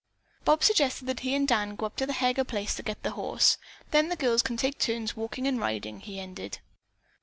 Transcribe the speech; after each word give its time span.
Bob 0.43 0.63
suggested 0.63 1.05
that 1.05 1.19
he 1.19 1.35
and 1.35 1.47
Dan 1.47 1.75
go 1.75 1.85
up 1.85 1.95
to 1.97 2.07
the 2.07 2.13
Heger 2.13 2.43
place 2.43 2.73
to 2.73 2.81
get 2.81 3.03
the 3.03 3.11
horse. 3.11 3.59
"Then 3.91 4.09
the 4.09 4.15
girls 4.15 4.41
can 4.41 4.57
take 4.57 4.79
turns 4.79 5.15
walking 5.15 5.45
and 5.45 5.59
riding," 5.59 5.99
he 5.99 6.19
ended. 6.19 6.57